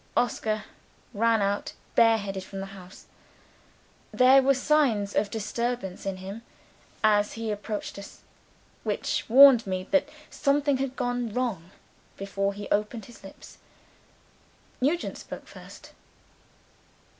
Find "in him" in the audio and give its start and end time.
6.07-6.41